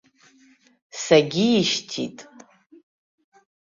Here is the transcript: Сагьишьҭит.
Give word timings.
Сагьишьҭит. 1.03 2.17